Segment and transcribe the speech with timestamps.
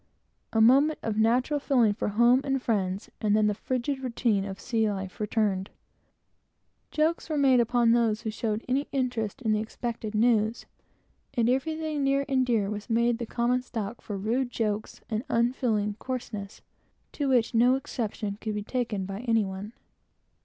[0.51, 4.59] A moment of natural feeling for home and friends, and then the frigid routine of
[4.59, 5.69] sea life returned.
[6.89, 10.65] Jokes were made upon those who showed any interest in the expected news,
[11.35, 16.63] and everything near and dear was made common stock for rude jokes and unfeeling coarseness,
[17.11, 19.71] to which no exception could be taken by any one.